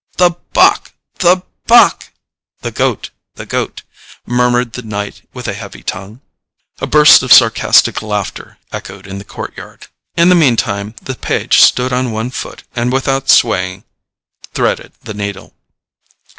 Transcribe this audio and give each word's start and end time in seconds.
"The 0.17 0.31
bock, 0.53 0.93
the 1.19 1.43
bock" 1.67 2.11
(the 2.61 2.71
goat, 2.71 3.11
the 3.35 3.45
goat), 3.45 3.83
murmured 4.25 4.73
the 4.73 4.81
knight 4.81 5.21
with 5.31 5.47
a 5.47 5.53
heavy 5.53 5.83
tongue. 5.83 6.21
A 6.79 6.87
burst 6.87 7.21
of 7.21 7.31
sarcastic 7.31 8.01
laughter 8.01 8.57
echoed 8.71 9.05
in 9.05 9.19
the 9.19 9.23
courtyard. 9.23 9.85
In 10.17 10.29
the 10.29 10.33
mean 10.33 10.55
time 10.55 10.95
the 11.03 11.13
page 11.13 11.61
stood 11.61 11.93
on 11.93 12.09
one 12.11 12.31
foot, 12.31 12.63
and 12.75 12.91
without 12.91 13.29
swaying 13.29 13.83
threaded 14.55 14.93
the 15.03 15.13
needle. 15.13 15.53